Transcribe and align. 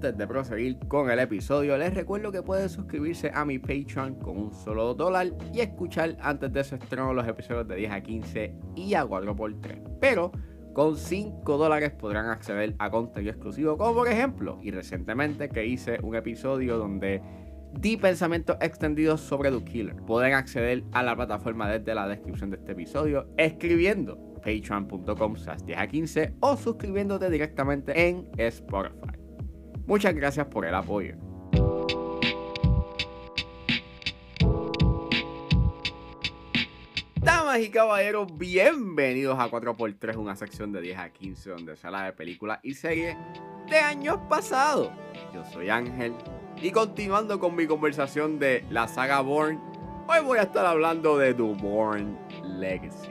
Antes 0.00 0.16
de 0.16 0.26
proseguir 0.26 0.78
con 0.88 1.10
el 1.10 1.18
episodio, 1.18 1.76
les 1.76 1.92
recuerdo 1.92 2.32
que 2.32 2.42
pueden 2.42 2.70
suscribirse 2.70 3.30
a 3.34 3.44
mi 3.44 3.58
Patreon 3.58 4.14
con 4.14 4.38
un 4.38 4.54
solo 4.54 4.94
dólar 4.94 5.26
y 5.52 5.60
escuchar 5.60 6.16
antes 6.22 6.50
de 6.50 6.64
su 6.64 6.76
estreno 6.76 7.12
los 7.12 7.28
episodios 7.28 7.68
de 7.68 7.76
10 7.76 7.92
a 7.92 8.00
15 8.00 8.54
y 8.76 8.94
a 8.94 9.04
4x3. 9.04 9.98
Pero 10.00 10.32
con 10.72 10.96
5 10.96 11.58
dólares 11.58 11.90
podrán 11.90 12.30
acceder 12.30 12.74
a 12.78 12.90
contenido 12.90 13.32
exclusivo, 13.32 13.76
como 13.76 13.92
por 13.92 14.08
ejemplo, 14.08 14.58
y 14.62 14.70
recientemente 14.70 15.50
que 15.50 15.66
hice 15.66 15.98
un 16.02 16.14
episodio 16.14 16.78
donde 16.78 17.20
di 17.78 17.98
pensamientos 17.98 18.56
extendidos 18.62 19.20
sobre 19.20 19.50
The 19.50 19.62
Killer. 19.64 19.96
Pueden 19.96 20.32
acceder 20.32 20.82
a 20.92 21.02
la 21.02 21.14
plataforma 21.14 21.68
desde 21.68 21.94
la 21.94 22.08
descripción 22.08 22.48
de 22.48 22.56
este 22.56 22.72
episodio 22.72 23.28
escribiendo 23.36 24.16
patreon.com 24.36 25.34
10 25.66 25.78
a 25.78 25.86
15 25.86 26.34
o 26.40 26.56
suscribiéndote 26.56 27.28
directamente 27.28 28.08
en 28.08 28.30
Spotify. 28.38 29.09
Muchas 29.90 30.14
gracias 30.14 30.46
por 30.46 30.64
el 30.64 30.72
apoyo. 30.72 31.16
Damas 37.16 37.58
y 37.58 37.70
caballeros, 37.70 38.28
bienvenidos 38.38 39.36
a 39.36 39.50
4x3, 39.50 40.16
una 40.16 40.36
sección 40.36 40.70
de 40.70 40.80
10 40.80 40.96
a 40.96 41.10
15 41.10 41.50
donde 41.50 41.76
se 41.76 41.88
habla 41.88 42.04
de 42.04 42.12
películas 42.12 42.60
y 42.62 42.74
series 42.74 43.16
de 43.68 43.78
años 43.78 44.20
pasados. 44.28 44.92
Yo 45.34 45.44
soy 45.44 45.70
Ángel 45.70 46.14
y 46.62 46.70
continuando 46.70 47.40
con 47.40 47.56
mi 47.56 47.66
conversación 47.66 48.38
de 48.38 48.64
la 48.70 48.86
saga 48.86 49.20
Bourne, 49.22 49.58
hoy 50.06 50.24
voy 50.24 50.38
a 50.38 50.42
estar 50.42 50.66
hablando 50.66 51.18
de 51.18 51.34
The 51.34 51.42
Bourne 51.42 52.16
Legacy. 52.44 53.10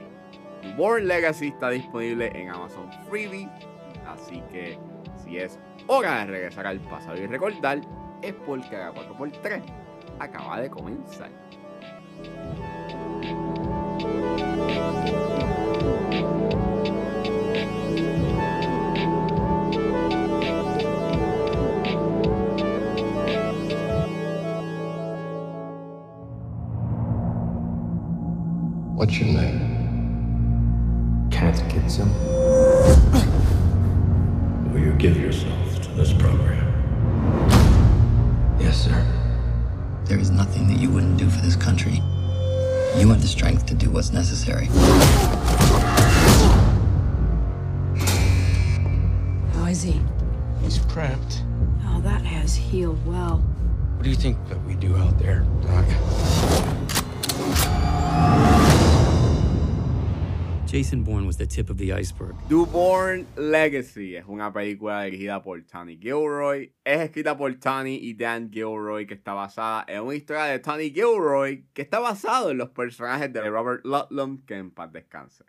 The 0.62 0.72
Bourne 0.76 1.04
Legacy 1.04 1.48
está 1.48 1.68
disponible 1.68 2.32
en 2.34 2.48
Amazon 2.48 2.88
Freebie, 3.06 3.50
así 4.06 4.42
que 4.50 4.78
si 5.22 5.36
es 5.36 5.58
hora 5.92 6.20
de 6.20 6.26
regresar 6.26 6.68
al 6.68 6.78
pasado 6.78 7.16
y 7.20 7.26
recordar, 7.26 7.80
es 8.22 8.32
porque 8.46 8.76
la 8.76 8.94
4x3 8.94 9.60
acaba 10.20 10.60
de 10.60 10.70
comenzar. 10.70 11.30
What's 28.94 29.18
your 29.18 29.32
name? 29.32 29.58
Catechism? 31.32 32.08
Will 34.72 34.84
you 34.84 34.92
give 34.92 35.16
yourself 35.16 35.69
to 35.90 35.96
this 35.96 36.12
program? 36.12 36.66
Yes, 38.60 38.84
sir. 38.84 39.06
There 40.04 40.18
is 40.18 40.30
nothing 40.30 40.68
that 40.68 40.78
you 40.78 40.90
wouldn't 40.90 41.18
do 41.18 41.28
for 41.28 41.40
this 41.40 41.56
country. 41.56 42.02
You 42.96 43.08
have 43.08 43.20
the 43.20 43.28
strength 43.28 43.66
to 43.66 43.74
do 43.74 43.90
what's 43.90 44.12
necessary. 44.12 44.66
How 49.54 49.66
is 49.66 49.82
he? 49.82 50.00
He's 50.62 50.78
cramped. 50.78 51.42
Oh, 51.86 52.00
that 52.02 52.22
has 52.22 52.54
healed 52.54 53.04
well. 53.06 53.38
What 53.96 54.04
do 54.04 54.10
you 54.10 54.16
think 54.16 54.36
that 54.48 54.62
we 54.64 54.74
do 54.74 54.96
out 54.96 55.18
there, 55.18 55.46
Doc? 55.62 55.86
Jason 60.70 61.02
Bourne 61.02 61.26
was 61.26 61.36
the 61.36 61.46
tip 61.46 61.68
of 61.68 61.78
the 61.78 61.92
iceberg. 61.92 62.36
Bourne 62.48 63.26
Legacy 63.36 64.14
es 64.14 64.24
una 64.28 64.52
película 64.52 65.02
dirigida 65.02 65.42
por 65.42 65.60
Tony 65.62 65.96
Gilroy. 65.96 66.70
Es 66.84 67.00
escrita 67.00 67.36
por 67.36 67.52
Tony 67.54 67.98
y 68.00 68.12
Dan 68.12 68.52
Gilroy, 68.52 69.04
que 69.04 69.14
está 69.14 69.34
basada 69.34 69.84
en 69.88 70.02
una 70.02 70.14
historia 70.14 70.44
de 70.44 70.60
Tony 70.60 70.90
Gilroy, 70.90 71.64
que 71.74 71.82
está 71.82 71.98
basado 71.98 72.52
en 72.52 72.58
los 72.58 72.70
personajes 72.70 73.32
de 73.32 73.50
Robert 73.50 73.84
Ludlum, 73.84 74.46
que 74.46 74.54
en 74.54 74.70
paz 74.70 74.92
descanse. 74.92 75.44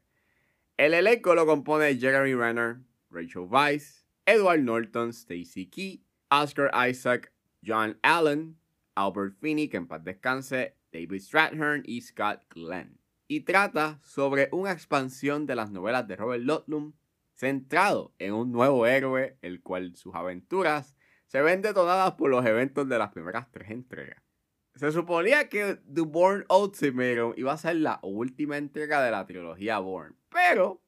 El 0.75 0.95
elenco 0.95 1.35
lo 1.35 1.45
compone 1.45 1.99
Jeremy 1.99 2.33
Renner, 2.33 2.79
Rachel 3.11 3.45
Weisz, 3.47 4.03
Edward 4.25 4.61
Norton, 4.61 5.09
Stacy 5.13 5.67
Key, 5.67 6.03
Oscar 6.31 6.71
Isaac, 6.73 7.31
John 7.63 7.95
Allen, 8.01 8.57
Albert 8.95 9.35
Finney, 9.39 9.67
que 9.67 9.77
en 9.77 9.85
paz 9.85 10.03
descanse, 10.03 10.77
David 10.91 11.21
Strathairn 11.21 11.83
y 11.85 12.01
Scott 12.01 12.41
Glenn 12.49 13.00
y 13.31 13.39
trata 13.39 13.97
sobre 14.03 14.49
una 14.51 14.73
expansión 14.73 15.45
de 15.45 15.55
las 15.55 15.71
novelas 15.71 16.05
de 16.05 16.17
Robert 16.17 16.43
Ludlum 16.43 16.91
centrado 17.33 18.13
en 18.19 18.33
un 18.33 18.51
nuevo 18.51 18.85
héroe, 18.85 19.37
el 19.41 19.61
cual 19.61 19.95
sus 19.95 20.13
aventuras 20.13 20.97
se 21.27 21.41
ven 21.41 21.61
detonadas 21.61 22.15
por 22.15 22.29
los 22.29 22.45
eventos 22.45 22.89
de 22.89 22.97
las 22.97 23.13
primeras 23.13 23.49
tres 23.49 23.71
entregas. 23.71 24.21
Se 24.75 24.91
suponía 24.91 25.47
que 25.47 25.75
The 25.75 26.01
Bourne 26.01 26.43
Ultimatum 26.49 27.31
iba 27.37 27.53
a 27.53 27.57
ser 27.57 27.77
la 27.77 28.01
última 28.03 28.57
entrega 28.57 29.01
de 29.01 29.11
la 29.11 29.25
trilogía 29.25 29.79
Bourne, 29.79 30.17
pero 30.27 30.81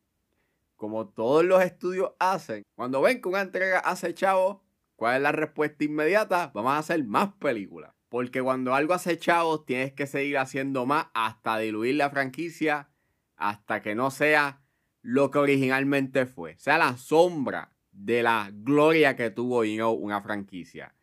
como 0.75 1.07
todos 1.07 1.45
los 1.45 1.63
estudios 1.63 2.11
hacen, 2.19 2.63
cuando 2.75 3.01
ven 3.01 3.21
que 3.21 3.29
una 3.29 3.39
entrega 3.39 3.79
hace 3.79 4.13
chavo, 4.13 4.65
¿cuál 4.97 5.15
es 5.15 5.21
la 5.21 5.31
respuesta 5.31 5.85
inmediata? 5.85 6.51
Vamos 6.53 6.73
a 6.73 6.79
hacer 6.79 7.05
más 7.05 7.31
películas. 7.35 7.93
Porque 8.13 8.43
cuando 8.43 8.75
algo 8.75 8.93
hace 8.93 9.17
chavos, 9.17 9.65
tienes 9.65 9.91
que 9.91 10.05
seguir 10.05 10.37
haciendo 10.37 10.85
más 10.85 11.07
hasta 11.15 11.57
diluir 11.57 11.95
la 11.95 12.11
franquicia, 12.11 12.91
hasta 13.37 13.81
que 13.81 13.95
no 13.95 14.11
sea 14.11 14.61
lo 15.01 15.31
que 15.31 15.39
originalmente 15.39 16.27
fue. 16.27 16.55
Sea 16.59 16.77
la 16.77 16.95
sombra 16.97 17.73
de 17.91 18.21
la 18.21 18.51
gloria 18.53 19.15
que 19.15 19.31
tuvo 19.31 19.65
you 19.65 19.89
una 19.89 20.21
franquicia. 20.21 20.93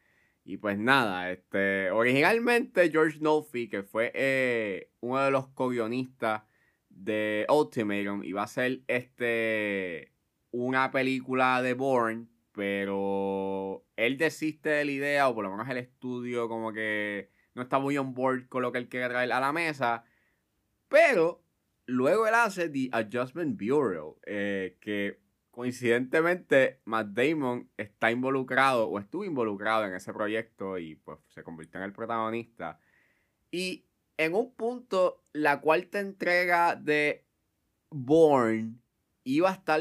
Y 0.45 0.59
pues 0.59 0.79
nada, 0.79 1.33
este, 1.33 1.91
originalmente 1.91 2.89
George 2.93 3.19
Nolfi, 3.21 3.69
que 3.69 3.83
fue 3.83 4.13
eh, 4.15 4.93
uno 5.01 5.19
de 5.19 5.33
los 5.33 5.49
co-guionistas 5.49 6.45
de 6.91 7.45
Ultimatum, 7.49 8.23
iba 8.23 8.45
a 8.45 8.47
ser 8.47 8.83
este, 8.87 10.13
una 10.53 10.93
película 10.93 11.61
de 11.61 11.75
Bourne, 11.75 12.29
pero 12.61 13.87
él 13.97 14.19
desiste 14.19 14.69
de 14.69 14.85
la 14.85 14.91
idea, 14.91 15.29
o 15.31 15.35
por 15.35 15.45
lo 15.45 15.51
menos 15.51 15.67
el 15.71 15.79
estudio 15.79 16.47
como 16.47 16.75
que 16.75 17.31
no 17.55 17.63
está 17.63 17.79
muy 17.79 17.97
on 17.97 18.13
board 18.13 18.51
con 18.51 18.61
lo 18.61 18.71
que 18.71 18.77
él 18.77 18.91
quiere 18.91 19.09
traer 19.09 19.33
a 19.33 19.41
la 19.41 19.51
mesa. 19.51 20.05
Pero 20.87 21.43
luego 21.87 22.27
él 22.27 22.35
hace 22.35 22.69
The 22.69 22.91
Adjustment 22.93 23.59
Bureau, 23.59 24.21
eh, 24.27 24.77
que 24.79 25.21
coincidentemente 25.51 26.83
Matt 26.85 27.07
Damon 27.13 27.71
está 27.79 28.11
involucrado 28.11 28.89
o 28.91 28.99
estuvo 28.99 29.25
involucrado 29.25 29.87
en 29.87 29.95
ese 29.95 30.13
proyecto 30.13 30.77
y 30.77 30.97
pues 30.97 31.19
se 31.29 31.43
convirtió 31.43 31.81
en 31.81 31.85
el 31.85 31.95
protagonista. 31.95 32.79
Y 33.51 33.87
en 34.19 34.35
un 34.35 34.53
punto, 34.53 35.25
la 35.33 35.63
cuarta 35.63 35.99
entrega 35.99 36.77
de 36.77 37.25
Bourne 37.89 38.75
iba 39.25 39.49
a 39.49 39.55
estar 39.55 39.81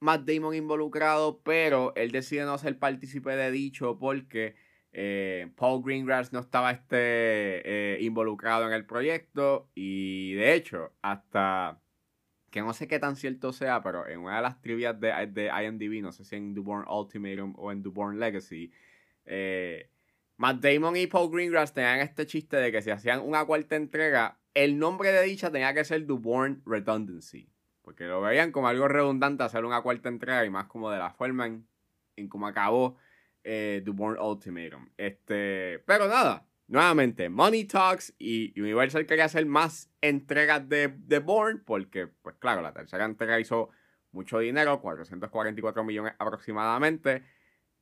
Matt 0.00 0.22
Damon 0.22 0.54
involucrado, 0.54 1.42
pero 1.42 1.94
él 1.94 2.10
decide 2.10 2.44
no 2.44 2.58
ser 2.58 2.78
partícipe 2.78 3.36
de 3.36 3.50
dicho 3.50 3.98
porque 3.98 4.56
eh, 4.92 5.52
Paul 5.56 5.82
Greengrass 5.84 6.32
no 6.32 6.40
estaba 6.40 6.70
este, 6.72 6.96
eh, 6.96 7.98
involucrado 8.00 8.66
en 8.66 8.72
el 8.72 8.86
proyecto 8.86 9.70
y 9.74 10.32
de 10.34 10.54
hecho, 10.54 10.92
hasta 11.02 11.80
que 12.50 12.62
no 12.62 12.72
sé 12.72 12.88
qué 12.88 12.98
tan 12.98 13.14
cierto 13.14 13.52
sea, 13.52 13.82
pero 13.82 14.08
en 14.08 14.20
una 14.20 14.36
de 14.36 14.42
las 14.42 14.60
trivias 14.60 14.98
de, 14.98 15.12
de 15.28 15.50
IMDb, 15.64 16.02
no 16.02 16.12
sé 16.12 16.24
si 16.24 16.34
en 16.36 16.54
Bourne 16.54 16.90
Ultimatum 16.90 17.54
o 17.56 17.70
en 17.70 17.82
Bourne 17.82 18.18
Legacy, 18.18 18.72
eh, 19.26 19.90
Matt 20.36 20.60
Damon 20.60 20.96
y 20.96 21.06
Paul 21.06 21.30
Greengrass 21.30 21.74
tenían 21.74 22.00
este 22.00 22.26
chiste 22.26 22.56
de 22.56 22.72
que 22.72 22.82
si 22.82 22.90
hacían 22.90 23.20
una 23.20 23.44
cuarta 23.44 23.76
entrega, 23.76 24.40
el 24.54 24.78
nombre 24.78 25.12
de 25.12 25.22
dicha 25.22 25.52
tenía 25.52 25.74
que 25.74 25.84
ser 25.84 26.04
Bourne 26.04 26.60
Redundancy. 26.64 27.48
Porque 27.90 28.04
lo 28.04 28.20
veían 28.20 28.52
como 28.52 28.68
algo 28.68 28.86
redundante 28.86 29.42
hacer 29.42 29.64
una 29.64 29.82
cuarta 29.82 30.08
entrega 30.08 30.44
y 30.44 30.48
más 30.48 30.66
como 30.66 30.92
de 30.92 30.98
la 31.00 31.10
forma 31.10 31.46
en, 31.46 31.66
en 32.14 32.28
cómo 32.28 32.46
acabó 32.46 32.96
eh, 33.42 33.82
The 33.84 33.90
Bourne 33.90 34.20
Ultimatum. 34.20 34.90
Este, 34.96 35.82
pero 35.86 36.06
nada, 36.06 36.46
nuevamente, 36.68 37.28
Money 37.28 37.64
Talks 37.64 38.14
y 38.16 38.54
Universal 38.60 39.06
quería 39.06 39.24
hacer 39.24 39.44
más 39.44 39.90
entregas 40.00 40.68
de, 40.68 40.94
de 40.98 41.18
Bourne 41.18 41.62
porque, 41.66 42.06
pues 42.06 42.36
claro, 42.36 42.62
la 42.62 42.72
tercera 42.72 43.04
entrega 43.04 43.40
hizo 43.40 43.70
mucho 44.12 44.38
dinero, 44.38 44.80
444 44.80 45.82
millones 45.82 46.12
aproximadamente. 46.20 47.24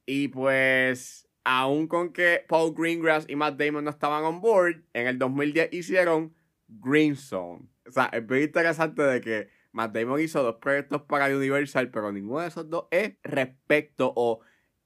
Y 0.07 0.29
pues, 0.29 1.29
aún 1.45 1.87
con 1.87 2.15
que 2.15 2.47
Paul 2.49 2.75
Greengrass 2.75 3.27
y 3.29 3.37
Matt 3.37 3.61
Damon 3.61 3.85
no 3.85 3.91
estaban 3.91 4.25
on 4.25 4.41
board, 4.41 4.85
en 4.95 5.07
el 5.07 5.19
2010 5.19 5.69
hicieron 5.75 6.35
Green 6.67 7.15
Zone. 7.15 7.69
O 7.87 7.93
sea, 7.93 8.07
es 8.07 8.27
muy 8.27 8.45
interesante 8.45 9.03
de 9.03 9.21
que 9.21 9.58
Matt 9.79 9.95
Damon 9.95 10.21
hizo 10.21 10.43
dos 10.43 10.57
proyectos 10.57 11.03
para 11.03 11.27
Universal, 11.27 11.93
pero 11.93 12.11
ninguno 12.11 12.41
de 12.41 12.49
esos 12.49 12.69
dos 12.69 12.89
es 12.91 13.15
respecto 13.23 14.13
o 14.17 14.41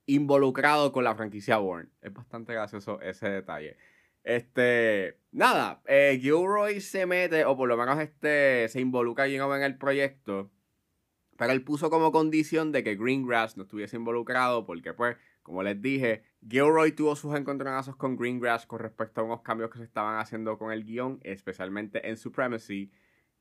involucrado 0.04 0.92
con 0.92 1.02
la 1.02 1.14
franquicia 1.14 1.56
Bourne. 1.56 1.88
Es 2.02 2.12
bastante 2.12 2.52
gracioso 2.52 3.00
ese 3.00 3.30
detalle. 3.30 3.78
Este, 4.22 5.18
nada, 5.30 5.80
eh, 5.86 6.18
Gilroy 6.20 6.82
se 6.82 7.06
mete, 7.06 7.46
o 7.46 7.56
por 7.56 7.70
lo 7.70 7.78
menos 7.78 7.98
este, 8.00 8.68
se 8.68 8.80
involucra 8.80 9.26
en 9.26 9.62
el 9.62 9.78
proyecto, 9.78 10.50
pero 11.38 11.52
él 11.52 11.64
puso 11.64 11.88
como 11.88 12.12
condición 12.12 12.70
de 12.70 12.84
que 12.84 12.94
Greengrass 12.94 13.56
no 13.56 13.62
estuviese 13.62 13.96
involucrado 13.96 14.66
porque 14.66 14.92
pues 14.92 15.16
Como 15.42 15.62
les 15.62 15.80
dije, 15.80 16.22
Gilroy 16.46 16.92
tuvo 16.92 17.16
sus 17.16 17.34
encontronazos 17.34 17.96
con 17.96 18.16
Greengrass 18.16 18.66
con 18.66 18.78
respecto 18.78 19.22
a 19.22 19.24
unos 19.24 19.40
cambios 19.40 19.70
que 19.70 19.78
se 19.78 19.84
estaban 19.84 20.18
haciendo 20.18 20.58
con 20.58 20.70
el 20.70 20.84
guion, 20.84 21.18
especialmente 21.22 22.10
en 22.10 22.18
Supremacy. 22.18 22.92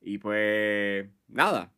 Y 0.02 0.18
pues, 0.18 1.08
nada. 1.28 1.72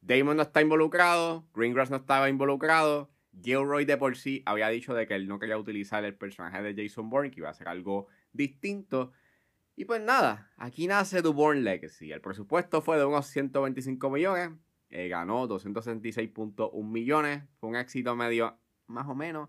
Damon 0.00 0.36
no 0.36 0.42
está 0.42 0.60
involucrado, 0.60 1.48
Greengrass 1.54 1.90
no 1.90 1.96
estaba 1.96 2.28
involucrado. 2.28 3.10
Gilroy 3.42 3.84
de 3.84 3.96
por 3.96 4.16
sí 4.16 4.42
había 4.46 4.68
dicho 4.68 4.94
de 4.94 5.06
que 5.06 5.14
él 5.14 5.26
no 5.26 5.38
quería 5.38 5.58
utilizar 5.58 6.04
el 6.04 6.14
personaje 6.14 6.62
de 6.62 6.80
Jason 6.80 7.08
Bourne, 7.08 7.30
que 7.30 7.40
iba 7.40 7.48
a 7.48 7.52
hacer 7.52 7.68
algo 7.68 8.06
distinto. 8.32 9.12
Y 9.76 9.86
pues 9.86 10.00
nada, 10.02 10.52
aquí 10.56 10.86
nace 10.86 11.22
The 11.22 11.28
Bourne 11.28 11.62
Legacy. 11.62 12.12
El 12.12 12.20
presupuesto 12.20 12.82
fue 12.82 12.98
de 12.98 13.04
unos 13.06 13.26
125 13.26 14.10
millones, 14.10 14.50
eh, 14.90 15.08
ganó 15.08 15.48
266.1 15.48 16.84
millones, 16.84 17.42
fue 17.58 17.70
un 17.70 17.76
éxito 17.76 18.14
medio 18.14 18.58
más 18.86 19.08
o 19.08 19.14
menos. 19.14 19.48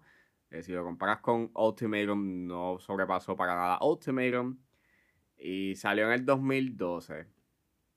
Eh, 0.49 0.63
si 0.63 0.71
lo 0.71 0.83
comparas 0.83 1.19
con 1.19 1.51
Ultimatum, 1.53 2.47
no 2.47 2.79
sobrepasó 2.79 3.35
para 3.35 3.55
nada 3.55 3.79
Ultimatum. 3.81 4.57
Y 5.37 5.75
salió 5.75 6.05
en 6.05 6.13
el 6.13 6.25
2012. 6.25 7.34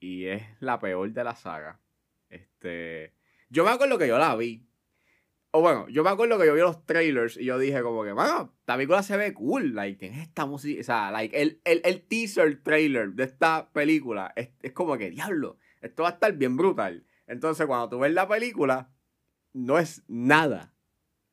Y 0.01 0.27
es 0.27 0.43
la 0.61 0.79
peor 0.79 1.11
de 1.13 1.25
la 1.25 1.35
saga. 1.35 1.81
Este. 2.29 3.15
Yo 3.49 3.65
me 3.65 3.71
acuerdo 3.71 3.99
que 3.99 4.09
yo 4.09 4.19
la 4.19 4.37
vi. 4.37 4.65
O 5.51 5.63
bueno, 5.63 5.89
yo 5.89 6.05
me 6.05 6.11
acuerdo 6.11 6.39
que 6.39 6.47
yo 6.47 6.55
vi 6.55 6.61
los 6.61 6.85
trailers 6.85 7.39
y 7.39 7.47
yo 7.47 7.59
dije 7.59 7.81
como 7.83 8.05
que, 8.05 8.13
bueno, 8.13 8.55
esta 8.61 8.77
película 8.77 9.03
se 9.03 9.17
ve 9.17 9.33
cool. 9.33 9.75
Like, 9.75 9.99
tiene 9.99 10.23
esta 10.23 10.45
música. 10.45 10.81
O 10.81 10.85
sea, 10.85 11.11
like, 11.11 11.41
el, 11.41 11.61
el, 11.65 11.81
el 11.85 12.03
teaser 12.03 12.63
trailer 12.63 13.13
de 13.13 13.25
esta 13.25 13.71
película 13.73 14.33
es, 14.37 14.51
es 14.63 14.73
como 14.73 14.99
que, 14.99 15.11
diablo, 15.11 15.57
esto 15.81 16.03
va 16.03 16.11
a 16.11 16.13
estar 16.13 16.33
bien 16.35 16.57
brutal. 16.57 17.07
Entonces, 17.27 17.67
cuando 17.67 17.89
tú 17.89 17.99
ves 18.01 18.13
la 18.13 18.29
película, 18.29 18.91
no 19.55 19.79
es 19.79 20.05
nada 20.07 20.75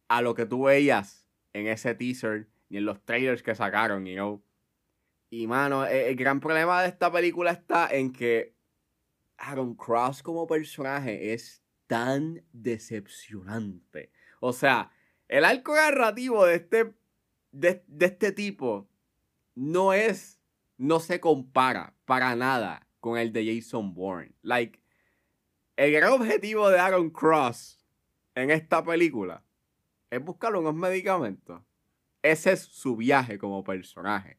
a 0.08 0.22
lo 0.22 0.34
que 0.34 0.46
tú 0.46 0.64
veías 0.64 1.28
en 1.54 1.68
ese 1.68 1.94
teaser 1.94 2.48
ni 2.70 2.78
en 2.78 2.86
los 2.86 3.04
trailers 3.04 3.44
que 3.44 3.54
sacaron, 3.54 4.06
you 4.06 4.16
know. 4.16 4.44
Y 5.30 5.48
mano, 5.48 5.86
el, 5.86 5.98
el 5.98 6.16
gran 6.16 6.40
problema 6.40 6.82
de 6.82 6.88
esta 6.88 7.12
película 7.12 7.52
está 7.52 7.90
en 7.94 8.14
que 8.14 8.55
Aaron 9.38 9.76
Cross 9.76 10.24
como 10.24 10.48
personaje 10.48 11.34
es 11.34 11.64
tan 11.88 12.44
decepcionante. 12.52 14.12
O 14.40 14.54
sea, 14.54 14.92
el 15.28 15.46
arco 15.46 15.76
narrativo 15.76 16.46
de 16.46 16.56
este, 16.56 16.94
de, 17.52 17.84
de 17.88 18.06
este 18.06 18.32
tipo 18.32 18.88
no 19.56 19.94
es, 19.94 20.40
no 20.78 21.00
se 21.00 21.20
compara 21.20 21.96
para 22.06 22.36
nada 22.36 22.88
con 23.00 23.18
el 23.18 23.32
de 23.32 23.56
Jason 23.56 23.94
Bourne. 23.94 24.34
Like, 24.42 24.80
el 25.76 25.92
gran 25.92 26.14
objetivo 26.14 26.70
de 26.70 26.80
Aaron 26.80 27.10
Cross 27.10 27.86
en 28.34 28.52
esta 28.52 28.84
película 28.84 29.44
es 30.10 30.24
buscar 30.24 30.56
unos 30.56 30.74
medicamentos. 30.74 31.62
Ese 32.22 32.54
es 32.54 32.62
su 32.62 32.96
viaje 32.96 33.38
como 33.38 33.64
personaje. 33.64 34.38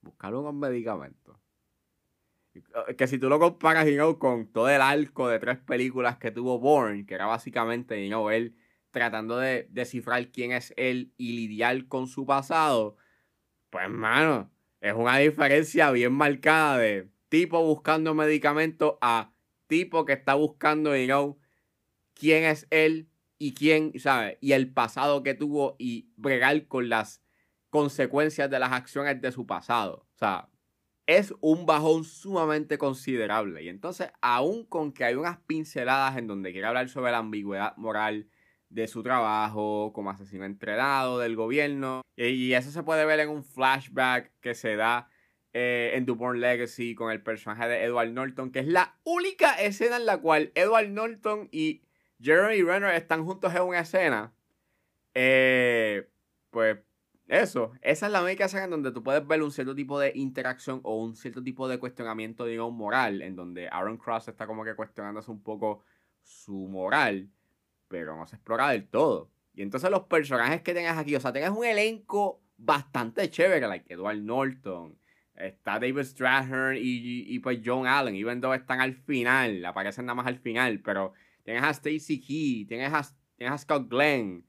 Buscar 0.00 0.34
unos 0.34 0.54
medicamentos. 0.54 1.36
Que 2.96 3.06
si 3.06 3.18
tú 3.18 3.28
lo 3.28 3.38
comparas 3.38 3.86
you 3.86 3.94
know, 3.94 4.18
con 4.18 4.46
todo 4.46 4.68
el 4.68 4.82
arco 4.82 5.28
de 5.28 5.38
tres 5.38 5.58
películas 5.58 6.18
que 6.18 6.30
tuvo 6.30 6.58
Bourne, 6.58 7.06
que 7.06 7.14
era 7.14 7.26
básicamente 7.26 8.02
you 8.02 8.08
know, 8.08 8.30
él 8.30 8.56
tratando 8.90 9.38
de 9.38 9.66
descifrar 9.70 10.30
quién 10.30 10.52
es 10.52 10.74
él 10.76 11.12
y 11.16 11.32
lidiar 11.32 11.86
con 11.88 12.06
su 12.06 12.26
pasado, 12.26 12.96
pues 13.70 13.88
mano, 13.88 14.50
es 14.80 14.94
una 14.94 15.16
diferencia 15.18 15.90
bien 15.90 16.12
marcada 16.12 16.78
de 16.78 17.08
tipo 17.28 17.62
buscando 17.64 18.14
medicamentos 18.14 18.96
a 19.00 19.32
tipo 19.66 20.04
que 20.04 20.12
está 20.12 20.34
buscando, 20.34 20.94
you 20.94 21.06
know, 21.06 21.38
quién 22.14 22.44
es 22.44 22.66
él 22.70 23.08
y 23.38 23.54
quién, 23.54 23.98
¿sabes? 23.98 24.36
Y 24.40 24.52
el 24.52 24.70
pasado 24.70 25.22
que 25.22 25.34
tuvo 25.34 25.74
y 25.78 26.12
bregar 26.16 26.66
con 26.68 26.90
las 26.90 27.22
consecuencias 27.70 28.50
de 28.50 28.58
las 28.58 28.72
acciones 28.72 29.20
de 29.22 29.32
su 29.32 29.46
pasado. 29.46 30.06
O 30.14 30.18
sea, 30.18 30.50
es 31.06 31.34
un 31.40 31.66
bajón 31.66 32.04
sumamente 32.04 32.78
considerable. 32.78 33.62
Y 33.62 33.68
entonces, 33.68 34.10
aún 34.20 34.64
con 34.64 34.92
que 34.92 35.04
hay 35.04 35.14
unas 35.14 35.38
pinceladas 35.38 36.16
en 36.16 36.26
donde 36.26 36.52
quiere 36.52 36.66
hablar 36.66 36.88
sobre 36.88 37.12
la 37.12 37.18
ambigüedad 37.18 37.76
moral 37.76 38.28
de 38.68 38.88
su 38.88 39.02
trabajo 39.02 39.92
como 39.92 40.10
asesino 40.10 40.44
entrenado 40.44 41.18
del 41.18 41.36
gobierno, 41.36 42.02
y 42.16 42.52
eso 42.52 42.70
se 42.70 42.82
puede 42.82 43.04
ver 43.04 43.20
en 43.20 43.28
un 43.28 43.44
flashback 43.44 44.32
que 44.40 44.54
se 44.54 44.76
da 44.76 45.10
eh, 45.52 45.92
en 45.94 46.06
Bourne 46.06 46.40
Legacy 46.40 46.94
con 46.94 47.10
el 47.10 47.22
personaje 47.22 47.68
de 47.68 47.84
Edward 47.84 48.10
Norton, 48.10 48.50
que 48.50 48.60
es 48.60 48.66
la 48.66 48.96
única 49.04 49.60
escena 49.60 49.96
en 49.96 50.06
la 50.06 50.18
cual 50.18 50.52
Edward 50.54 50.88
Norton 50.88 51.48
y 51.52 51.82
Jeremy 52.20 52.62
Renner 52.62 52.94
están 52.94 53.24
juntos 53.24 53.54
en 53.54 53.62
una 53.62 53.80
escena. 53.80 54.32
Eh, 55.14 56.08
pues 56.50 56.78
eso, 57.28 57.72
esa 57.80 58.06
es 58.06 58.12
la 58.12 58.22
única 58.22 58.46
escena 58.46 58.64
en 58.64 58.70
donde 58.70 58.92
tú 58.92 59.02
puedes 59.02 59.26
ver 59.26 59.42
un 59.42 59.50
cierto 59.50 59.74
tipo 59.74 59.98
de 59.98 60.12
interacción 60.14 60.80
o 60.82 61.02
un 61.02 61.16
cierto 61.16 61.42
tipo 61.42 61.68
de 61.68 61.78
cuestionamiento, 61.78 62.44
digamos, 62.44 62.72
moral, 62.72 63.22
en 63.22 63.36
donde 63.36 63.68
Aaron 63.68 63.96
Cross 63.96 64.28
está 64.28 64.46
como 64.46 64.64
que 64.64 64.74
cuestionándose 64.74 65.30
un 65.30 65.42
poco 65.42 65.84
su 66.22 66.68
moral, 66.68 67.30
pero 67.88 68.16
no 68.16 68.26
se 68.26 68.36
explora 68.36 68.70
del 68.70 68.88
todo. 68.88 69.30
Y 69.54 69.62
entonces 69.62 69.90
los 69.90 70.04
personajes 70.04 70.62
que 70.62 70.74
tengas 70.74 70.98
aquí, 70.98 71.14
o 71.14 71.20
sea, 71.20 71.32
tengas 71.32 71.50
un 71.50 71.64
elenco 71.64 72.42
bastante 72.56 73.28
chévere, 73.30 73.66
like 73.66 73.92
Edward 73.92 74.18
Norton, 74.18 74.98
está 75.34 75.78
David 75.78 76.04
Strathairn 76.04 76.76
y, 76.76 77.34
y, 77.34 77.38
pues 77.38 77.60
John 77.64 77.86
Allen, 77.86 78.14
even 78.14 78.40
though 78.40 78.54
están 78.54 78.80
al 78.80 78.94
final, 78.94 79.64
aparecen 79.64 80.06
nada 80.06 80.14
más 80.14 80.26
al 80.26 80.38
final, 80.38 80.80
pero 80.80 81.12
tienes 81.44 81.62
a 81.62 81.70
Stacy 81.70 82.20
Key, 82.20 82.64
tienes 82.66 82.92
a, 82.92 83.02
tienes 83.36 83.54
a 83.54 83.58
Scott 83.58 83.88
Glenn, 83.88 84.44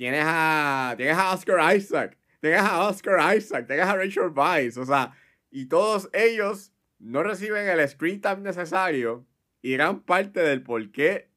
tienes 0.00 0.24
a, 0.24 0.94
tienes 0.96 1.14
a 1.14 1.34
Oscar 1.34 1.76
Isaac, 1.76 2.16
tienes 2.40 2.62
a 2.62 2.88
Oscar 2.88 3.36
Isaac, 3.36 3.66
tienes 3.66 3.84
a 3.84 3.94
Rachel 3.94 4.32
Weisz, 4.34 4.78
o 4.78 4.86
sea, 4.86 5.12
y 5.50 5.66
todos 5.66 6.08
ellos 6.14 6.72
no 6.98 7.22
reciben 7.22 7.68
el 7.68 7.86
screen 7.86 8.22
time 8.22 8.38
necesario 8.38 9.26
y 9.60 9.74
gran 9.74 10.00
parte 10.00 10.40
del 10.40 10.62
por 10.62 10.90
qué, 10.90 11.28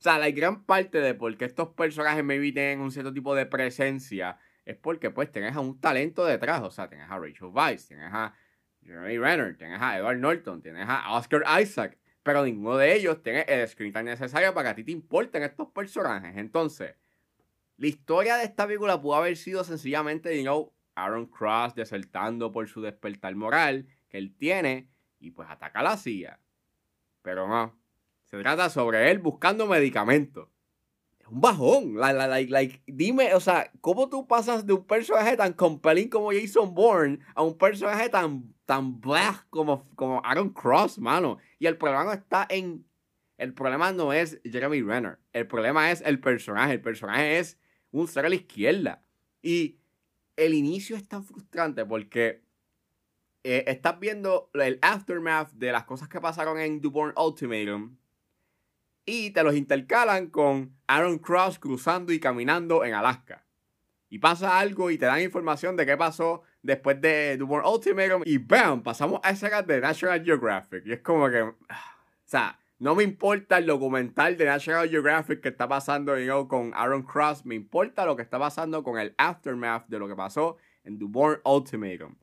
o 0.00 0.02
sea, 0.02 0.18
la 0.18 0.32
gran 0.32 0.64
parte 0.64 1.00
de 1.00 1.14
por 1.14 1.36
qué 1.36 1.44
estos 1.44 1.68
personajes 1.68 2.24
maybe 2.24 2.50
tienen 2.50 2.80
un 2.80 2.90
cierto 2.90 3.12
tipo 3.12 3.36
de 3.36 3.46
presencia 3.46 4.36
es 4.64 4.76
porque 4.76 5.12
pues 5.12 5.30
tienes 5.30 5.54
a 5.54 5.60
un 5.60 5.80
talento 5.80 6.26
detrás, 6.26 6.60
o 6.60 6.72
sea, 6.72 6.88
tienes 6.88 7.08
a 7.08 7.20
Rachel 7.20 7.50
Weisz, 7.52 7.86
tienes 7.86 8.12
a 8.12 8.34
Jeremy 8.82 9.16
Renner, 9.16 9.56
tienes 9.56 9.80
a 9.80 9.96
Edward 9.96 10.18
Norton, 10.18 10.60
tienes 10.60 10.86
a 10.88 11.12
Oscar 11.12 11.44
Isaac, 11.62 11.98
pero 12.24 12.44
ninguno 12.44 12.78
de 12.78 12.96
ellos 12.96 13.22
tiene 13.22 13.42
el 13.42 13.68
screen 13.68 13.92
time 13.92 14.10
necesario 14.10 14.52
para 14.52 14.70
que 14.70 14.72
a 14.72 14.74
ti 14.74 14.82
te 14.82 14.90
importen 14.90 15.44
estos 15.44 15.68
personajes. 15.68 16.36
Entonces, 16.36 16.96
la 17.76 17.86
historia 17.86 18.36
de 18.36 18.44
esta 18.44 18.66
película 18.66 19.00
pudo 19.00 19.16
haber 19.16 19.36
sido 19.36 19.64
sencillamente, 19.64 20.36
you 20.36 20.42
know, 20.42 20.72
Aaron 20.94 21.26
Cross 21.26 21.74
desertando 21.74 22.52
por 22.52 22.68
su 22.68 22.80
despertar 22.80 23.34
moral 23.34 23.86
que 24.08 24.18
él 24.18 24.34
tiene 24.36 24.88
y 25.18 25.32
pues 25.32 25.48
ataca 25.50 25.80
a 25.80 25.82
la 25.82 25.96
CIA. 25.96 26.38
Pero 27.22 27.48
no, 27.48 27.76
se 28.24 28.38
trata 28.38 28.68
sobre 28.70 29.10
él 29.10 29.18
buscando 29.18 29.66
medicamentos. 29.66 30.48
Es 31.18 31.26
un 31.28 31.40
bajón. 31.40 31.96
Like, 31.96 32.18
like, 32.28 32.52
like, 32.52 32.82
dime, 32.86 33.34
o 33.34 33.40
sea, 33.40 33.70
¿cómo 33.80 34.08
tú 34.08 34.26
pasas 34.26 34.66
de 34.66 34.74
un 34.74 34.86
personaje 34.86 35.36
tan 35.36 35.54
compelling 35.54 36.08
como 36.08 36.32
Jason 36.32 36.74
Bourne 36.74 37.18
a 37.34 37.42
un 37.42 37.56
personaje 37.56 38.08
tan, 38.08 38.54
tan 38.66 39.00
black 39.00 39.46
como, 39.50 39.88
como 39.96 40.20
Aaron 40.24 40.50
Cross, 40.50 40.98
mano? 40.98 41.38
Y 41.58 41.66
el 41.66 41.76
problema 41.76 42.04
no 42.04 42.12
está 42.12 42.46
en. 42.48 42.86
El 43.36 43.52
problema 43.52 43.90
no 43.90 44.12
es 44.12 44.40
Jeremy 44.44 44.82
Renner. 44.82 45.18
El 45.32 45.46
problema 45.46 45.90
es 45.90 46.02
el 46.02 46.20
personaje. 46.20 46.74
El 46.74 46.80
personaje 46.80 47.38
es 47.38 47.58
un 48.00 48.08
ser 48.08 48.26
a 48.26 48.28
la 48.28 48.34
izquierda. 48.34 49.02
Y 49.40 49.78
el 50.36 50.54
inicio 50.54 50.96
es 50.96 51.06
tan 51.08 51.24
frustrante 51.24 51.84
porque 51.84 52.42
eh, 53.44 53.64
estás 53.66 53.98
viendo 54.00 54.50
el 54.54 54.78
aftermath 54.82 55.52
de 55.52 55.70
las 55.70 55.84
cosas 55.84 56.08
que 56.08 56.20
pasaron 56.20 56.58
en 56.58 56.80
Bourne 56.80 57.14
Ultimatum 57.16 57.96
y 59.06 59.30
te 59.30 59.42
los 59.42 59.54
intercalan 59.54 60.28
con 60.28 60.76
Aaron 60.86 61.18
Cross 61.18 61.58
cruzando 61.58 62.12
y 62.12 62.18
caminando 62.18 62.84
en 62.84 62.94
Alaska. 62.94 63.44
Y 64.08 64.18
pasa 64.18 64.58
algo 64.58 64.90
y 64.90 64.98
te 64.98 65.06
dan 65.06 65.20
información 65.20 65.76
de 65.76 65.86
qué 65.86 65.96
pasó 65.96 66.42
después 66.62 67.00
de 67.00 67.36
Bourne 67.40 67.68
Ultimatum 67.68 68.22
y 68.24 68.38
¡bam! 68.38 68.82
Pasamos 68.82 69.20
a 69.22 69.30
esa 69.30 69.62
de 69.62 69.80
National 69.80 70.24
Geographic. 70.24 70.86
Y 70.86 70.92
es 70.92 71.00
como 71.00 71.28
que... 71.28 71.42
O 71.42 71.56
sea, 72.24 72.58
no 72.84 72.94
me 72.94 73.02
importa 73.02 73.56
el 73.56 73.64
documental 73.64 74.36
de 74.36 74.44
National 74.44 74.90
Geographic 74.90 75.40
que 75.40 75.48
está 75.48 75.66
pasando 75.66 76.12
con 76.48 76.72
Aaron 76.74 77.02
Cross. 77.02 77.46
Me 77.46 77.54
importa 77.54 78.04
lo 78.04 78.14
que 78.14 78.20
está 78.20 78.38
pasando 78.38 78.82
con 78.82 78.98
el 78.98 79.14
aftermath 79.16 79.86
de 79.88 79.98
lo 79.98 80.06
que 80.06 80.14
pasó 80.14 80.58
en 80.84 80.98
Bourne 80.98 81.40
Ultimatum. 81.46 82.14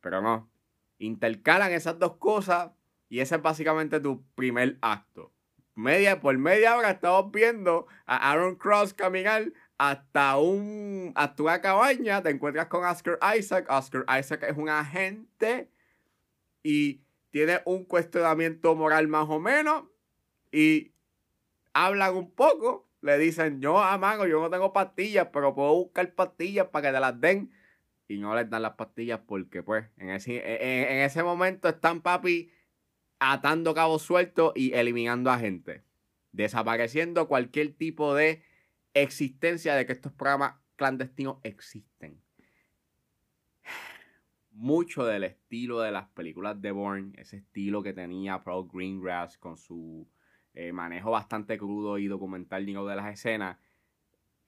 Pero 0.00 0.20
no. 0.20 0.50
Intercalan 0.98 1.70
esas 1.70 2.00
dos 2.00 2.16
cosas 2.16 2.72
y 3.08 3.20
ese 3.20 3.36
es 3.36 3.42
básicamente 3.42 4.00
tu 4.00 4.24
primer 4.34 4.76
acto 4.80 5.32
media, 5.76 6.20
por 6.20 6.36
media 6.36 6.76
hora 6.76 6.90
estamos 6.90 7.30
viendo 7.30 7.86
a 8.04 8.32
Aaron 8.32 8.56
Cross 8.56 8.94
caminar 8.94 9.52
hasta, 9.78 10.36
un, 10.36 11.12
hasta 11.14 11.44
una 11.44 11.60
cabaña, 11.60 12.20
te 12.24 12.30
encuentras 12.30 12.66
con 12.66 12.84
Oscar 12.84 13.20
Isaac. 13.38 13.66
Oscar 13.70 14.04
Isaac 14.18 14.42
es 14.48 14.56
un 14.56 14.68
agente 14.68 15.70
y 16.64 17.02
tiene 17.30 17.60
un 17.66 17.84
cuestionamiento 17.84 18.74
moral 18.74 19.06
más 19.06 19.28
o 19.28 19.38
menos 19.38 19.91
y 20.52 20.92
hablan 21.72 22.14
un 22.14 22.30
poco 22.30 22.92
le 23.02 23.18
dicen, 23.18 23.60
yo, 23.60 23.78
amago, 23.80 24.26
yo 24.26 24.40
no 24.40 24.48
tengo 24.48 24.72
pastillas, 24.72 25.28
pero 25.32 25.54
puedo 25.54 25.74
buscar 25.74 26.14
pastillas 26.14 26.68
para 26.68 26.88
que 26.88 26.94
te 26.94 27.00
las 27.00 27.20
den. 27.20 27.50
Y 28.06 28.18
no 28.18 28.34
les 28.34 28.48
dan 28.48 28.62
las 28.62 28.74
pastillas 28.74 29.20
porque, 29.26 29.62
pues, 29.62 29.86
en 29.96 30.10
ese, 30.10 30.36
en, 30.36 30.98
ese 30.98 31.22
momento 31.22 31.68
están, 31.68 32.00
papi, 32.00 32.52
atando 33.18 33.74
cabos 33.74 34.02
sueltos 34.02 34.52
y 34.54 34.72
eliminando 34.72 35.30
a 35.30 35.38
gente. 35.38 35.82
Desapareciendo 36.30 37.26
cualquier 37.26 37.74
tipo 37.74 38.14
de 38.14 38.44
existencia 38.94 39.74
de 39.74 39.84
que 39.84 39.92
estos 39.92 40.12
programas 40.12 40.54
clandestinos 40.76 41.38
existen. 41.42 42.22
Mucho 44.52 45.04
del 45.04 45.24
estilo 45.24 45.80
de 45.80 45.90
las 45.90 46.08
películas 46.10 46.60
de 46.62 46.70
Bourne, 46.70 47.14
ese 47.16 47.38
estilo 47.38 47.82
que 47.82 47.92
tenía 47.92 48.44
Paul 48.44 48.68
Greengrass 48.72 49.38
con 49.38 49.56
su 49.56 50.06
eh, 50.54 50.72
manejo 50.72 51.10
bastante 51.10 51.58
crudo 51.58 51.98
y 51.98 52.08
documental 52.08 52.66
de 52.66 52.96
las 52.96 53.12
escenas, 53.12 53.58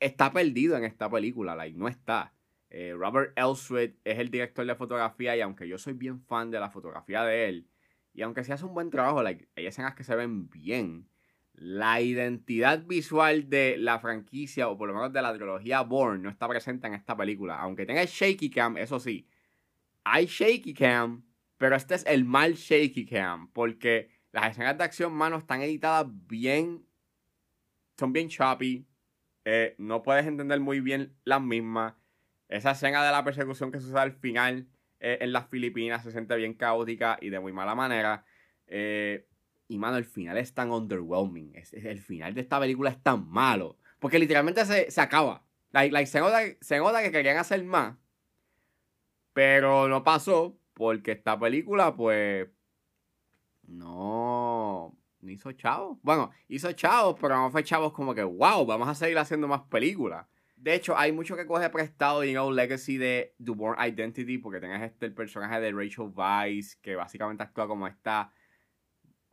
está 0.00 0.32
perdido 0.32 0.76
en 0.76 0.84
esta 0.84 1.10
película, 1.10 1.56
like, 1.56 1.78
no 1.78 1.88
está. 1.88 2.34
Eh, 2.70 2.94
Robert 2.96 3.32
Elswit 3.36 3.96
es 4.04 4.18
el 4.18 4.30
director 4.30 4.66
de 4.66 4.74
fotografía 4.74 5.36
y 5.36 5.40
aunque 5.40 5.68
yo 5.68 5.78
soy 5.78 5.92
bien 5.92 6.20
fan 6.20 6.50
de 6.50 6.60
la 6.60 6.70
fotografía 6.70 7.22
de 7.24 7.48
él, 7.48 7.68
y 8.12 8.22
aunque 8.22 8.44
se 8.44 8.52
hace 8.52 8.64
un 8.64 8.74
buen 8.74 8.90
trabajo, 8.90 9.22
like, 9.22 9.48
hay 9.56 9.66
escenas 9.66 9.94
que 9.94 10.04
se 10.04 10.14
ven 10.14 10.48
bien, 10.48 11.08
la 11.54 12.00
identidad 12.00 12.84
visual 12.84 13.48
de 13.48 13.76
la 13.78 13.98
franquicia, 14.00 14.68
o 14.68 14.76
por 14.76 14.88
lo 14.88 14.94
menos 14.94 15.12
de 15.12 15.22
la 15.22 15.34
trilogía 15.34 15.82
Bourne, 15.82 16.22
no 16.22 16.28
está 16.28 16.48
presente 16.48 16.86
en 16.86 16.94
esta 16.94 17.16
película. 17.16 17.58
Aunque 17.60 17.86
tenga 17.86 18.04
shaky 18.04 18.50
cam, 18.50 18.76
eso 18.76 18.98
sí, 18.98 19.28
hay 20.02 20.26
shaky 20.26 20.74
cam, 20.74 21.24
pero 21.56 21.76
este 21.76 21.94
es 21.94 22.04
el 22.06 22.24
mal 22.24 22.54
shaky 22.54 23.06
cam, 23.06 23.48
porque 23.52 24.10
las 24.34 24.50
escenas 24.50 24.76
de 24.76 24.84
acción, 24.84 25.12
mano, 25.12 25.38
están 25.38 25.62
editadas 25.62 26.06
bien, 26.26 26.84
son 27.96 28.12
bien 28.12 28.28
choppy, 28.28 28.84
eh, 29.44 29.74
no 29.78 30.02
puedes 30.02 30.26
entender 30.26 30.58
muy 30.60 30.80
bien 30.80 31.14
las 31.24 31.40
mismas. 31.40 31.94
Esa 32.48 32.72
escena 32.72 33.04
de 33.04 33.12
la 33.12 33.24
persecución 33.24 33.70
que 33.70 33.78
sucede 33.78 34.00
al 34.00 34.12
final 34.12 34.66
eh, 34.98 35.18
en 35.20 35.32
las 35.32 35.48
Filipinas 35.48 36.02
se 36.02 36.10
siente 36.10 36.34
bien 36.36 36.54
caótica 36.54 37.16
y 37.20 37.30
de 37.30 37.38
muy 37.38 37.52
mala 37.52 37.74
manera. 37.74 38.24
Eh, 38.66 39.28
y 39.68 39.78
mano, 39.78 39.98
el 39.98 40.04
final 40.04 40.36
es 40.36 40.52
tan 40.52 40.72
underwhelming. 40.72 41.54
el 41.72 42.00
final 42.00 42.34
de 42.34 42.40
esta 42.40 42.58
película 42.58 42.90
es 42.90 43.02
tan 43.02 43.28
malo. 43.28 43.78
Porque 44.00 44.18
literalmente 44.18 44.64
se, 44.64 45.00
acaba. 45.00 45.44
se, 45.72 46.18
nota, 46.18 47.02
que 47.02 47.12
querían 47.12 47.36
hacer 47.36 47.62
más. 47.64 47.96
Pero 49.32 49.88
no 49.88 50.02
pasó. 50.02 50.58
Porque 50.74 51.12
esta 51.12 51.38
película, 51.38 51.94
pues. 51.94 52.48
No. 53.66 54.23
No 55.24 55.30
hizo 55.30 55.52
chavos. 55.52 55.98
Bueno, 56.02 56.30
hizo 56.48 56.70
chavos, 56.72 57.16
pero 57.18 57.36
no 57.36 57.50
fue 57.50 57.64
chavos 57.64 57.94
como 57.94 58.14
que, 58.14 58.22
wow, 58.22 58.66
vamos 58.66 58.86
a 58.88 58.94
seguir 58.94 59.16
haciendo 59.18 59.48
más 59.48 59.62
películas. 59.62 60.26
De 60.56 60.74
hecho, 60.74 60.96
hay 60.96 61.12
mucho 61.12 61.34
que 61.34 61.46
coge 61.46 61.68
prestado 61.70 62.20
de 62.20 62.32
you 62.32 62.50
Legacy 62.50 62.98
de 62.98 63.34
The 63.42 63.52
Born 63.52 63.78
Identity, 63.82 64.38
porque 64.38 64.60
tenés 64.60 64.82
este 64.82 65.06
el 65.06 65.14
personaje 65.14 65.60
de 65.60 65.72
Rachel 65.72 66.12
Weisz, 66.14 66.76
que 66.76 66.94
básicamente 66.94 67.42
actúa 67.42 67.66
como 67.66 67.86
esta 67.86 68.32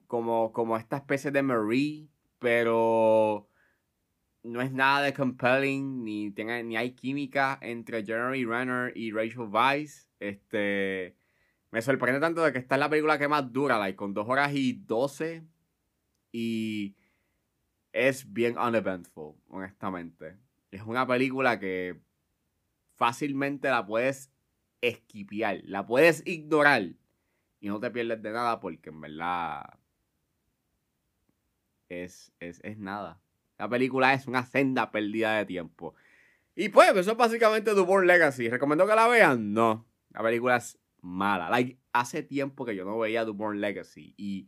como, 0.07 0.51
como 0.51 0.75
esta 0.77 0.97
especie 0.97 1.31
de 1.31 1.41
Marie, 1.41 2.07
pero 2.39 3.47
no 4.43 4.61
es 4.61 4.71
nada 4.71 5.01
de 5.01 5.13
compelling, 5.13 6.03
ni, 6.03 6.29
ni 6.29 6.77
hay 6.77 6.91
química 6.91 7.57
entre 7.61 8.05
Jeremy 8.05 8.43
Renner 8.43 8.91
y 8.95 9.11
Rachel 9.11 9.47
Weisz. 9.49 10.09
Este, 10.19 11.15
me 11.71 11.81
sorprende 11.81 12.19
tanto 12.19 12.43
de 12.43 12.51
que 12.51 12.59
esta 12.59 12.75
es 12.75 12.79
la 12.79 12.89
película 12.89 13.17
que 13.17 13.29
más 13.29 13.51
dura, 13.53 13.79
like, 13.79 13.95
con 13.95 14.13
2 14.13 14.27
horas 14.27 14.51
y 14.53 14.73
12. 14.73 15.43
Y 16.31 16.95
es 17.93 18.31
bien 18.31 18.57
uneventful, 18.57 19.35
honestamente. 19.49 20.37
Es 20.71 20.83
una 20.83 21.05
película 21.05 21.59
que 21.59 21.99
fácilmente 22.95 23.69
la 23.69 23.85
puedes 23.85 24.31
esquipear, 24.81 25.61
la 25.65 25.85
puedes 25.85 26.23
ignorar 26.25 26.93
y 27.59 27.67
no 27.67 27.79
te 27.79 27.91
pierdes 27.91 28.21
de 28.21 28.31
nada 28.31 28.59
porque 28.59 28.89
en 28.89 29.01
verdad 29.01 29.77
es, 31.89 32.31
es, 32.39 32.77
nada. 32.77 33.21
La 33.57 33.69
película 33.69 34.13
es 34.13 34.27
una 34.27 34.45
senda 34.45 34.91
perdida 34.91 35.37
de 35.37 35.45
tiempo. 35.45 35.93
Y 36.55 36.69
pues, 36.69 36.95
eso 36.95 37.11
es 37.11 37.17
básicamente 37.17 37.73
The 37.75 38.05
Legacy. 38.05 38.49
¿Recomiendo 38.49 38.87
que 38.87 38.95
la 38.95 39.07
vean? 39.07 39.53
No. 39.53 39.85
La 40.09 40.23
película 40.23 40.57
es 40.57 40.79
mala. 41.01 41.51
Hace 41.93 42.23
tiempo 42.23 42.65
que 42.65 42.75
yo 42.75 42.85
no 42.85 42.97
veía 42.97 43.25
The 43.25 43.33
Legacy. 43.53 44.15
Y 44.17 44.47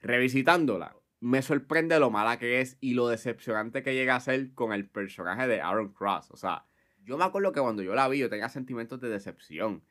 revisitándola, 0.00 0.94
me 1.26 1.42
sorprende 1.42 1.98
lo 1.98 2.08
mala 2.08 2.38
que 2.38 2.60
es 2.60 2.78
y 2.80 2.94
lo 2.94 3.08
decepcionante 3.08 3.82
que 3.82 3.94
llega 3.94 4.14
a 4.14 4.20
ser 4.20 4.54
con 4.54 4.72
el 4.72 4.88
personaje 4.88 5.48
de 5.48 5.60
Aaron 5.60 5.92
Cross. 5.92 6.30
O 6.30 6.36
sea, 6.36 6.66
yo 7.04 7.18
me 7.18 7.24
acuerdo 7.24 7.50
que 7.50 7.60
cuando 7.60 7.82
yo 7.82 7.96
la 7.96 8.06
vi, 8.06 8.18
yo 8.18 8.30
tenía 8.30 8.48
sentimientos 8.48 9.00
de 9.00 9.08
decepción. 9.08 9.82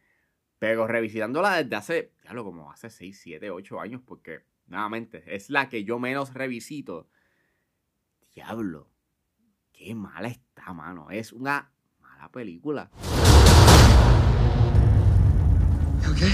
Pero 0.60 0.88
revisitándola 0.88 1.62
desde 1.62 1.76
hace, 1.76 2.14
ya 2.24 2.34
lo 2.34 2.46
como 2.46 2.72
hace 2.72 2.90
6, 2.90 3.20
7, 3.22 3.52
8 3.52 3.82
años, 3.82 4.02
porque 4.06 4.46
nuevamente, 4.68 5.24
es 5.28 5.50
la 5.50 5.68
que 5.68 5.84
yo 5.84 6.00
menos 6.00 6.34
revisito. 6.34 7.10
Diablo, 8.34 8.90
qué 9.74 9.94
mala 9.94 10.30
está, 10.30 10.72
mano. 10.72 11.12
Es 11.12 11.34
una 11.34 11.70
mala 12.00 12.32
película. 12.32 12.90
Okay, 16.10 16.32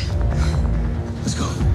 let's 1.24 1.39
go. 1.39 1.70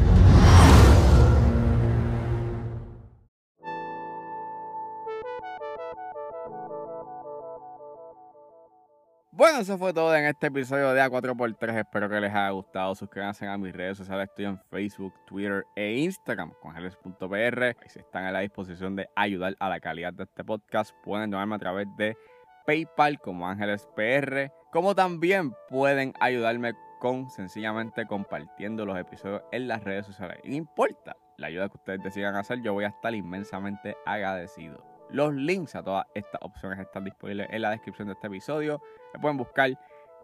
Bueno, 9.37 9.59
eso 9.59 9.77
fue 9.77 9.93
todo 9.93 10.17
en 10.17 10.25
este 10.25 10.47
episodio 10.47 10.95
de 10.95 11.03
A4x3. 11.03 11.81
Espero 11.81 12.09
que 12.09 12.21
les 12.23 12.31
haya 12.31 12.49
gustado. 12.49 12.95
Suscríbanse 12.95 13.47
a 13.47 13.59
mis 13.59 13.75
redes 13.75 13.99
sociales. 13.99 14.31
Estoy 14.31 14.47
en 14.47 14.59
Facebook, 14.71 15.13
Twitter 15.27 15.67
e 15.77 15.99
Instagram 15.99 16.55
con 16.63 16.71
ángeles.pr. 16.71 17.63
Ahí 17.63 17.75
si 17.89 17.99
están 17.99 18.25
a 18.25 18.33
la 18.33 18.41
disposición 18.41 18.97
de 18.97 19.11
ayudar 19.15 19.55
a 19.61 19.69
la 19.69 19.79
calidad 19.79 20.15
de 20.15 20.23
este 20.23 20.43
podcast, 20.43 20.93
pueden 21.05 21.31
llamarme 21.31 21.57
a 21.57 21.59
través 21.59 21.87
de 21.99 22.17
PayPal 22.65 23.21
como 23.21 23.47
ángelespr. 23.47 24.53
Como 24.73 24.95
también 24.95 25.53
pueden 25.69 26.15
ayudarme 26.19 26.73
con 26.99 27.29
sencillamente 27.29 28.07
compartiendo 28.07 28.87
los 28.87 28.97
episodios 28.97 29.43
en 29.53 29.69
las 29.69 29.85
redes 29.85 30.07
sociales. 30.07 30.39
No 30.45 30.55
importa 30.55 31.15
la 31.37 31.49
ayuda 31.49 31.69
que 31.69 31.77
ustedes 31.77 32.03
decidan 32.03 32.37
hacer, 32.37 32.63
yo 32.63 32.73
voy 32.73 32.85
a 32.85 32.89
estar 32.89 33.15
inmensamente 33.15 33.99
agradecido. 34.07 34.96
Los 35.11 35.35
links 35.35 35.75
a 35.75 35.83
todas 35.83 36.07
estas 36.15 36.41
opciones 36.43 36.79
están 36.81 37.05
disponibles 37.05 37.49
en 37.51 37.63
la 37.63 37.71
descripción 37.71 38.09
de 38.09 38.15
este 38.15 38.27
episodio. 38.27 38.83
Me 39.15 39.21
pueden 39.21 39.37
buscar 39.37 39.71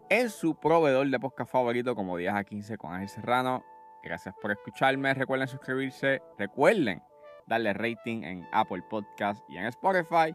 en 0.08 0.30
su 0.30 0.54
proveedor 0.54 1.08
de 1.08 1.20
podcast 1.20 1.50
favorito 1.50 1.94
como 1.94 2.16
10 2.16 2.34
a 2.34 2.44
15 2.44 2.76
con 2.78 2.92
Ángel 2.92 3.08
Serrano. 3.08 3.64
Gracias 4.02 4.34
por 4.40 4.50
escucharme. 4.50 5.14
Recuerden 5.14 5.48
suscribirse. 5.48 6.20
Recuerden 6.38 7.02
darle 7.46 7.72
rating 7.72 8.24
en 8.24 8.48
Apple 8.52 8.82
Podcast 8.90 9.42
y 9.48 9.56
en 9.56 9.66
Spotify. 9.66 10.34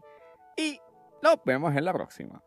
Y 0.56 0.80
nos 1.22 1.36
vemos 1.44 1.76
en 1.76 1.84
la 1.84 1.92
próxima. 1.92 2.42